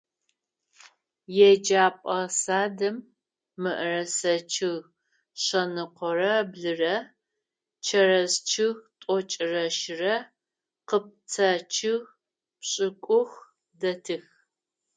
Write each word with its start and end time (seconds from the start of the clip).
Еджэпӏэ 1.49 2.19
садым 2.41 2.97
мыӏэрысэ 3.61 4.33
чъыг 4.53 4.83
шъэныкъорэ 5.43 6.33
блырэ, 6.51 6.95
чэрэз 7.85 8.33
чъыг 8.49 8.77
тӏокӏырэ 9.01 9.65
щырэ, 9.79 10.15
къыпцӏэ 10.87 11.49
чъыг 11.75 12.03
пшӏыкӏух 12.59 13.31
дэтых. 13.79 14.25